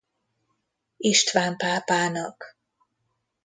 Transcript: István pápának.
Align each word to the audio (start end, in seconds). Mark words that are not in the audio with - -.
István 0.97 1.57
pápának. 1.57 2.57